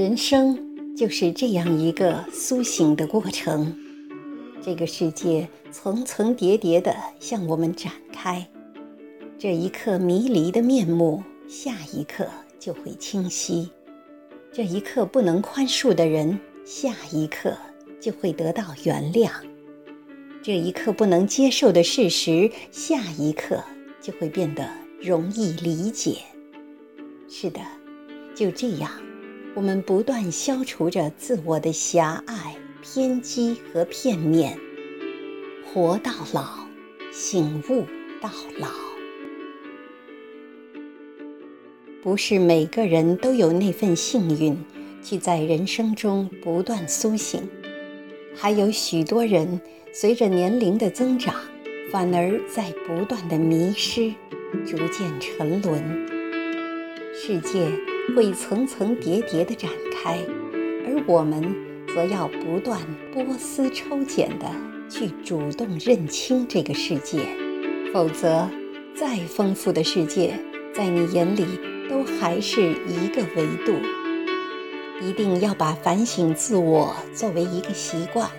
[0.00, 3.76] 人生就是这样一个苏醒的过程。
[4.62, 8.48] 这个世界层层叠叠地向我们展开，
[9.38, 12.26] 这一刻迷离的面目，下一刻
[12.58, 13.68] 就会清晰；
[14.50, 17.54] 这一刻不能宽恕的人，下一刻
[18.00, 19.28] 就会得到原谅；
[20.42, 23.62] 这一刻不能接受的事实，下一刻
[24.00, 24.66] 就会变得
[24.98, 26.20] 容易理解。
[27.28, 27.60] 是的，
[28.34, 28.90] 就这样。
[29.56, 34.56] 我们不断消除着自我的狭隘、偏激和片面，
[35.66, 36.66] 活到老，
[37.12, 37.84] 醒悟
[38.22, 38.68] 到老。
[42.00, 44.56] 不是每个人都有那份幸运，
[45.02, 47.42] 去在人生中不断苏醒，
[48.34, 49.60] 还有许多人
[49.92, 51.34] 随着年龄的增长，
[51.90, 54.14] 反而在不断的迷失，
[54.64, 55.82] 逐渐沉沦。
[57.12, 57.68] 世界。
[58.14, 60.18] 会层层叠叠地展开，
[60.86, 61.42] 而我们
[61.88, 62.80] 则要不断
[63.14, 64.46] 剥丝抽茧地
[64.88, 67.20] 去主动认清这个世界，
[67.92, 68.48] 否则，
[68.94, 70.34] 再丰富的世界，
[70.74, 71.44] 在你眼里
[71.88, 73.72] 都还是一个维度。
[75.02, 78.30] 一定要把反省自我作为一个习惯，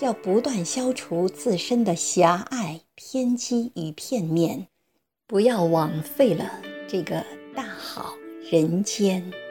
[0.00, 4.68] 要不断消除自身的狭隘、偏激与片面，
[5.26, 7.35] 不要枉费了这个。
[8.48, 9.45] 人间。